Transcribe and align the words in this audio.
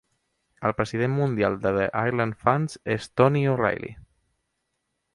El 0.69 0.71
president 0.79 1.13
mundial 1.17 1.59
de 1.67 1.73
The 1.77 1.85
Ireland 2.07 2.39
Funds 2.47 2.81
és 2.97 3.09
Tony 3.23 3.41
O'Reilly. 3.55 3.95